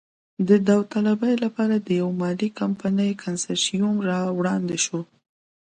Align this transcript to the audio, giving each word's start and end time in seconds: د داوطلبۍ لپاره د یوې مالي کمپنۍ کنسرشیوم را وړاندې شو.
د 0.47 0.49
داوطلبۍ 0.67 1.33
لپاره 1.45 1.75
د 1.79 1.87
یوې 1.99 2.13
مالي 2.21 2.49
کمپنۍ 2.59 3.11
کنسرشیوم 3.23 3.95
را 4.09 4.19
وړاندې 4.37 4.77
شو. 4.85 4.99